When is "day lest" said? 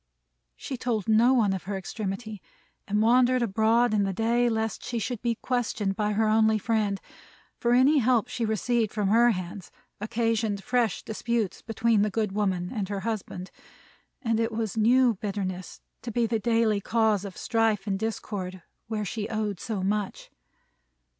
4.13-4.83